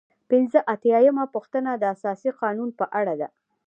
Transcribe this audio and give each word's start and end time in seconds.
پنځه 0.29 0.59
اتیا 0.73 0.97
یمه 1.07 1.25
پوښتنه 1.35 1.71
د 1.75 1.83
اساسي 1.95 2.29
قانون 2.41 2.69
په 2.79 2.85
اړه 2.99 3.13
ده. 3.21 3.27